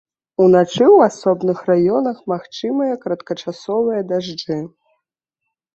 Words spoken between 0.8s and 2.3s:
ў асобных раёнах